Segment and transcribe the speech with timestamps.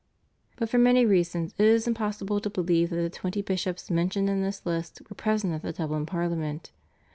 [0.55, 4.41] But for many reasons it is impossible to believe that the twenty bishops mentioned in
[4.41, 6.71] this list were present at the Dublin Parliament.